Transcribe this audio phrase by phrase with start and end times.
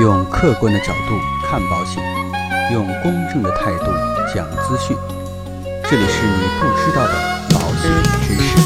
[0.00, 2.00] 用客观的角度看保险，
[2.72, 3.86] 用公正的态度
[4.32, 4.96] 讲资讯。
[5.90, 7.14] 这里是你不知道的
[7.50, 7.90] 保险
[8.22, 8.56] 知识。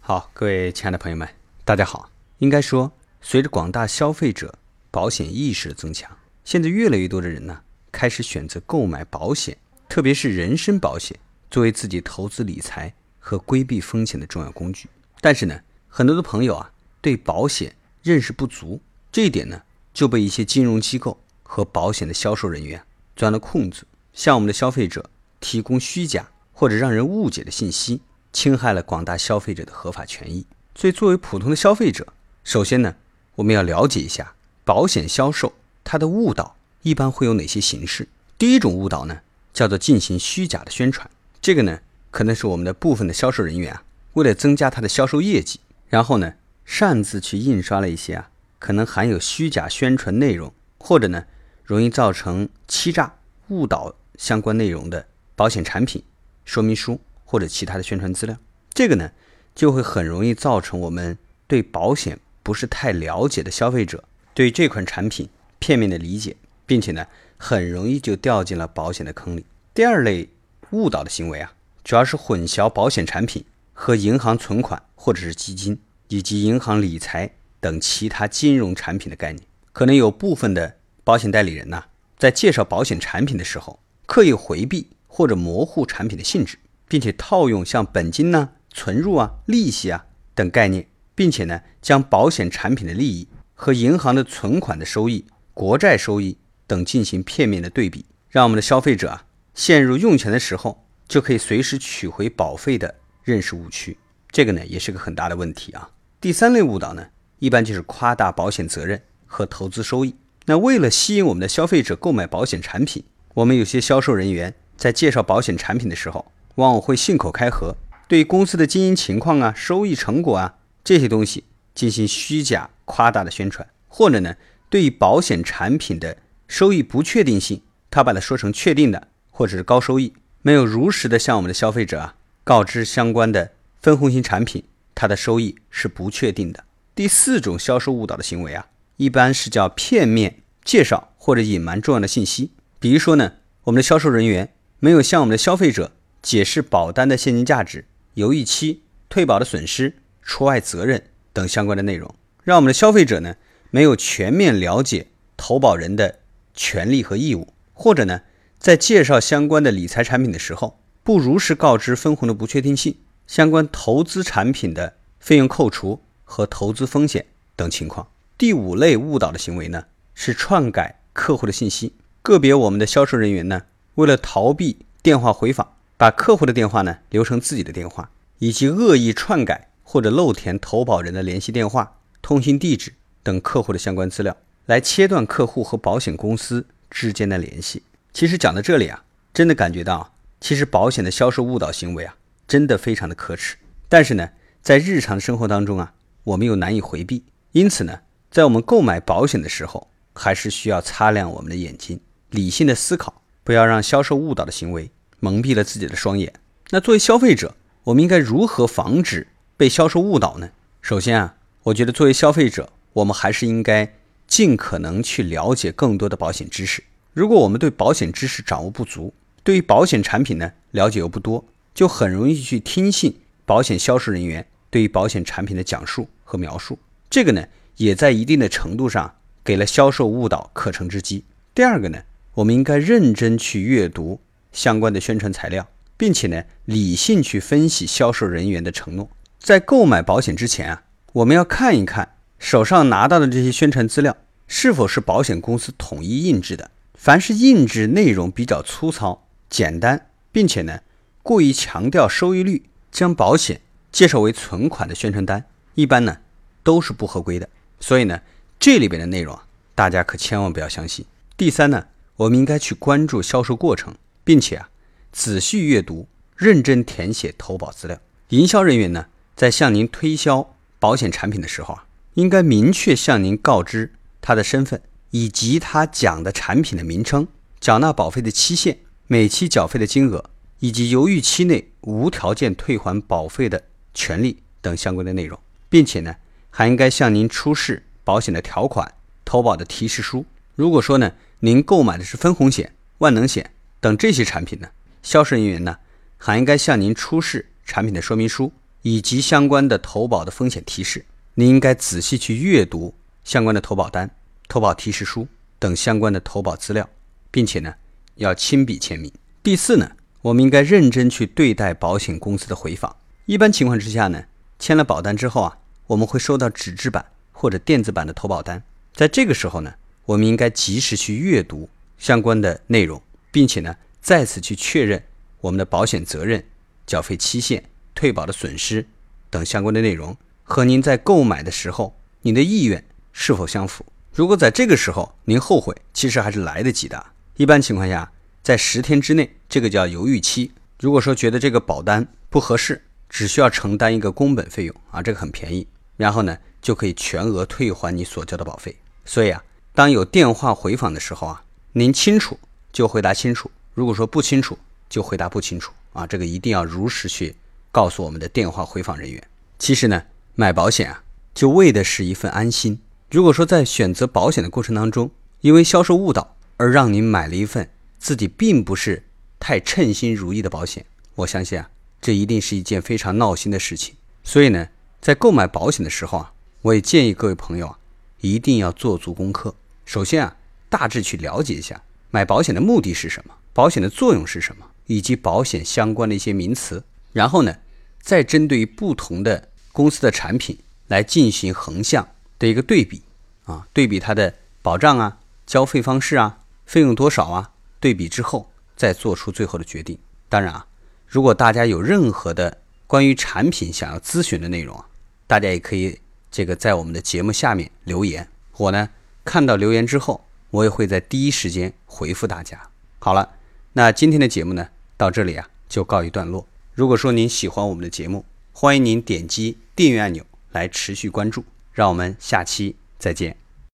[0.00, 1.28] 好，各位亲爱的朋友们，
[1.64, 2.10] 大家好。
[2.38, 2.90] 应该说，
[3.20, 4.58] 随着广大消费者
[4.90, 6.10] 保险意识的增强，
[6.42, 7.60] 现在越来越多的人呢，
[7.92, 9.56] 开始选择购买保险，
[9.88, 11.16] 特别是人身保险，
[11.48, 12.92] 作为自己投资理财
[13.22, 14.88] 和规避风险的重要工具。
[15.20, 18.80] 但是呢，很多的朋友啊，对保险认识不足，
[19.12, 19.62] 这一点呢，
[19.94, 25.08] 就被一些金融机构和保险的销售人员钻了空子，向我们的消费者
[25.38, 30.44] 提供虚假或者让人误解的信息，侵害了广大消费者的合法权益。
[30.74, 32.96] 所以，作为普通的消费者，首先呢，
[33.36, 35.52] 我们要了解一下保险销售
[35.84, 38.08] 它的误导一般会有哪些形式。
[38.38, 39.20] 第一种误导呢，
[39.52, 41.08] 叫做进行虚假的宣传。
[41.40, 41.80] 这个呢，
[42.12, 45.58] 可能是我们的部分的销售人员啊，为了增加他的销售业绩，
[45.88, 51.24] 然后呢，擅自去印刷了一些啊，可能含有虚假宣传内容，或者呢，
[51.64, 53.16] 容易造成欺诈、
[53.48, 56.04] 误导相关内容的保险产品
[56.44, 58.36] 说明书或者其他的宣传资料。
[58.74, 59.10] 这个呢，
[59.54, 67.06] 就会很容易造成我们对保险不是太了解的消费者对这款产品片面的理解，并且呢，
[67.38, 69.46] 很容易就掉进了保险的坑里。
[69.72, 70.28] 第二类
[70.72, 77.30] 误导的行为啊，主要是混淆保险产品和银行存款或者是基金以及银行理财
[77.60, 79.44] 等其他金融产品的概念。
[79.72, 81.84] 可能有部分的保险代理人呐、
[82.18, 95.24] 在介绍保险产品的时候，刻意回避或者模糊产品的性质，并且套用像本金呐、存入啊、利息啊等概念，并且呢，将保险产品的利益和银行的存款的收益、
[95.54, 99.24] 国债收益等进行片面的对比，让我们的消费者啊
[99.54, 103.98] 陷入用钱的时候就可以随时取回保费的认识误区。
[104.30, 105.90] 这个呢，也是个很大的问题啊。
[106.18, 107.06] 第三类误导呢，
[107.38, 110.16] 一般就是夸大保险责任和投资收益。
[110.46, 117.76] 那为了吸引我们的消费者购买保险产品，我们有些销售人员在介绍保险产品的时候，往往会信口开河，
[118.08, 121.44] 对公司的经营情况啊、收益成果啊这些东西
[121.74, 124.36] 进行虚假夸大的宣传，或者呢，
[124.70, 126.16] 对于保险产品的
[126.48, 134.64] 收益不确定性，他把它说成确定的或者是高收益，没有如实的向我们的消费者啊告知相关的分红型产品
[134.94, 136.64] 它的收益是不确定的。
[136.94, 138.66] 第四种销售误导的行为啊，
[138.96, 142.50] 一般是叫片面介绍或者隐瞒重要的信息。
[142.78, 153.36] 比如说呢，我们的销售人员没有向我们的消费者解释保单的现金价值、犹豫期、退保的损失、除外责任等相关的内容，让我们的消费者呢
[153.70, 155.06] 没有全面了解
[155.36, 156.18] 投保人的
[156.52, 158.22] 权利和义务，或者呢，
[158.62, 162.94] 在介绍相关的理财产品的时候，不如实告知分红的不确定性、
[163.26, 167.26] 相关投资产品的费用扣除和投资风险
[167.56, 168.06] 等情况。
[168.38, 171.94] 第五类误导的行为呢，是篡改客户的信息。
[172.22, 173.62] 个别我们的销售人员呢，
[173.96, 182.94] 为了逃避电话回访，把客户的电话呢留成自己的电话，以及恶意篡改或者漏填投保人的联系电话、通信地址
[183.24, 184.36] 等客户的相关资料，
[184.66, 187.82] 来切断客户和保险公司之间的联系。
[188.12, 192.14] 其实讲到这里啊，真的感觉到，其实保险的销售误导行为啊，
[192.46, 193.56] 真的非常的可耻。
[193.88, 194.30] 但是呢，
[194.60, 195.94] 在日常生活当中啊，
[196.24, 198.00] 我们又难以回避，因此呢，
[198.30, 204.90] 在我们购买保险的时候，还是需要擦亮我们的眼睛，理性的思考，不要让销售误导的行为
[205.20, 206.32] 蒙蔽了自己的双眼。
[206.68, 210.50] 那作为消费者，我们应该如何防止被销售误导呢？
[210.82, 213.94] 首先啊，我觉得作为消费者，我们还是应该
[214.26, 216.82] 尽可能去了解更多的保险知识。
[217.14, 219.12] 如果我们对保险知识掌握不足，
[219.42, 221.44] 对于保险产品呢了解又不多，
[221.74, 223.14] 就很容易去听信
[223.44, 226.78] 保险销售人员对于保险产品的讲述和描述。
[227.10, 227.44] 这个呢，
[227.76, 229.14] 也在一定的程度上
[229.44, 231.24] 给了销售误导可乘之机。
[231.54, 232.02] 第二个呢，
[232.32, 234.18] 我们应该认真去阅读
[234.50, 235.68] 相关的宣传材料，
[235.98, 239.10] 并且呢，理性去分析销售人员的承诺。
[239.38, 244.16] 在购买保险之前啊，我们要看一看手上拿到的这些宣传资料
[244.46, 246.70] 是否是保险公司统一印制的。
[247.02, 250.82] 凡是印制内容比较粗糙、简单，并且呢
[251.24, 253.60] 过于强调收益率，将保险
[253.90, 256.18] 介绍为存款的宣传单，一般呢
[256.62, 257.48] 都是不合规的。
[257.80, 258.20] 所以呢，
[258.60, 259.44] 这里边的内容啊，
[259.74, 261.04] 大家可千万不要相信。
[261.36, 264.68] 第三呢，我们应该去关注销售过程，并且啊
[265.10, 266.06] 仔细阅读、
[266.36, 267.98] 认真填写投保资料。
[268.28, 274.80] 营销人员呢，在向您推销保险产品的时候啊，应该明确向您告知他的身份。
[275.12, 277.28] 以及他讲的产品的名称、
[277.60, 283.62] 缴纳保费的期限、每期缴费的金额，以及犹豫期内无条件退还保费的
[283.94, 285.38] 权利等相关的内容，
[285.68, 286.16] 并且呢，
[286.50, 288.94] 还应该向您出示保险的条款、
[289.24, 290.24] 投保的提示书。
[290.54, 293.50] 如果说呢，您购买的是分红险、万能险
[293.80, 294.68] 等这些产品呢，
[295.02, 295.76] 销售人员呢，
[296.16, 298.50] 还应该向您出示产品的说明书
[298.80, 301.04] 以及相关的投保的风险提示。
[301.34, 302.94] 您应该仔细去阅读
[303.24, 304.10] 相关的投保单、
[304.52, 305.26] 投保提示书
[305.58, 306.86] 等相关的投保资料，
[307.30, 307.74] 并且呢，
[308.16, 309.10] 要亲笔签名。
[309.42, 312.94] 第四呢，我们应该认真去对待保险公司的回访。
[313.24, 314.24] 一般情况之下呢，
[314.58, 315.56] 签了保单之后啊，
[315.86, 317.02] 我们会收到纸质版
[317.32, 318.62] 或者电子版的投保单。
[318.92, 319.72] 在这个时候呢，
[320.04, 325.02] 我们应该及时去阅读相关的内容，并且呢，再次去确认
[325.40, 326.44] 我们的保险责任、
[326.84, 327.64] 缴费期限、
[327.94, 328.86] 退保的损失
[329.30, 330.14] 等相关的内容。
[330.42, 332.84] 和您在购买的时候，您的意愿
[333.14, 333.86] 是否相符？
[334.14, 337.02] 如果在这个时候您后悔，其实还是来得及的。
[337.36, 338.12] 一般情况下，
[338.42, 340.52] 在十天之内，这个叫犹豫期。
[340.78, 345.66] 如果说觉得这个保单不合适，只需要承担一个工本费用啊，这个很便宜，
[345.96, 348.76] 然后呢就可以全额退还你所交的保费。
[349.06, 349.42] 所以啊，
[349.74, 351.42] 当有电话回访的时候啊，
[351.72, 352.38] 您清楚
[352.70, 354.58] 就回答清楚，如果说不清楚
[354.90, 357.34] 就回答不清楚啊，这个一定要如实去
[357.70, 359.22] 告诉我们的电话回访人员。
[359.58, 360.02] 其实呢。
[360.34, 361.02] 买保险啊，
[361.34, 362.80] 就为的是一份安心。
[363.12, 365.10] 如果说在选择保险的过程当中，
[365.42, 367.68] 因为销售误导而让您买了一份
[367.98, 369.04] 自己并不是
[369.38, 370.86] 太称心如意的保险，
[371.16, 371.68] 我相信啊，
[372.00, 373.94] 这一定是一件非常闹心的事情。
[374.24, 374.66] 所以呢，
[375.02, 376.32] 在购买保险的时候啊，
[376.62, 377.78] 我也建议各位朋友啊，
[378.22, 379.54] 一定要做足功课。
[379.84, 380.38] 首先啊，
[380.70, 386.82] 大致去了解一下买保险的目的是什么，保险的作用是什么，以及保险相关的一些名词。
[387.12, 387.58] 然后呢，
[388.00, 389.50] 再针对于不同的。
[389.74, 392.06] 公司的产品来进行横向
[392.42, 393.02] 的一个对比
[393.44, 399.96] 啊，对比它的保障啊、交费方式啊、费用多少啊，对比之后再做出最后的决定。
[400.28, 400.66] 当然啊，
[401.06, 402.58] 如果大家有任何的
[402.88, 404.88] 关于产品想要咨询的内容啊，
[405.28, 406.00] 大家也可以
[406.32, 408.90] 这个在我们的节目下面留言，我呢
[409.24, 412.60] 看到留言之后，我也会在第一时间回复大家。
[412.98, 413.36] 好了，
[413.74, 416.44] 那今天的节目呢到这里啊就告一段落。
[416.74, 423.41] 如果说您喜欢我们的节目，欢迎您点击订阅按钮来持续关注，让我们下期再见。